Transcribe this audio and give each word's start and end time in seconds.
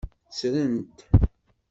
Ttren-t. 0.29 0.97